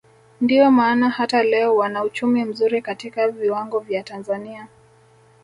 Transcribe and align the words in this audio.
Ndio 0.41 0.71
maana 0.71 1.09
hata 1.09 1.43
leo 1.43 1.75
wana 1.75 2.03
uchumi 2.03 2.45
mzuri 2.45 2.81
katika 2.81 3.27
viwango 3.27 3.79
vya 3.79 4.03
Tanzania 4.03 4.67